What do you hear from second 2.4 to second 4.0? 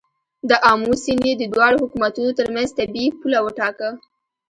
منځ طبیعي پوله وټاکه.